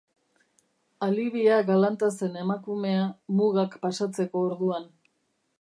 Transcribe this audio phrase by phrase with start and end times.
[1.07, 3.05] Alibia galanta zen emakumea,
[3.41, 4.93] mugak pasatzeko orduan.